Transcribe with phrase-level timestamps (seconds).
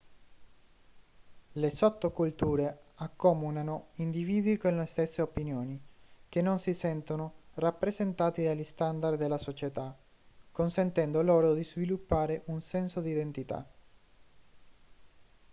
[1.53, 5.79] le sottoculture accomunano individui con le stesse opinioni
[6.27, 9.95] che non si sentono rappresentanti dagli standard della società
[10.51, 13.63] consentendo loro di sviluppare un senso di identità